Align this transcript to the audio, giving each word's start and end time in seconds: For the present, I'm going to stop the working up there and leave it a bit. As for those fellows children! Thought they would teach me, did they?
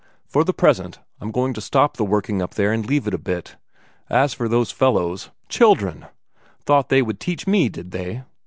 For 0.25 0.43
the 0.43 0.51
present, 0.51 0.97
I'm 1.19 1.29
going 1.29 1.53
to 1.53 1.61
stop 1.61 1.95
the 1.95 2.03
working 2.03 2.41
up 2.41 2.55
there 2.55 2.73
and 2.73 2.83
leave 2.83 3.05
it 3.05 3.13
a 3.13 3.19
bit. 3.19 3.57
As 4.09 4.33
for 4.33 4.49
those 4.49 4.71
fellows 4.71 5.29
children! 5.47 6.07
Thought 6.65 6.89
they 6.89 7.03
would 7.03 7.19
teach 7.19 7.45
me, 7.45 7.69
did 7.69 7.91
they? 7.91 8.23